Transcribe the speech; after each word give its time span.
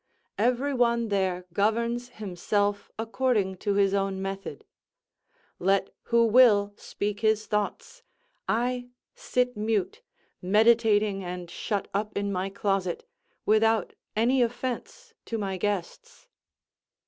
Every 0.39 0.73
one 0.73 1.09
there 1.09 1.45
governs 1.53 2.09
himself 2.09 2.89
according 2.97 3.57
to 3.57 3.75
his 3.75 3.93
own 3.93 4.19
method; 4.19 4.65
let 5.59 5.91
who 6.05 6.25
will 6.25 6.73
speak 6.75 7.19
his 7.19 7.45
thoughts, 7.45 8.01
I 8.49 8.87
sit 9.13 9.55
mute, 9.55 10.01
meditating 10.41 11.23
and 11.23 11.51
shut 11.51 11.87
up 11.93 12.17
in 12.17 12.31
my 12.31 12.49
closet, 12.49 13.05
without 13.45 13.93
any 14.15 14.41
offence 14.41 15.13
to 15.25 15.37
my 15.37 15.57
guests. 15.57 16.27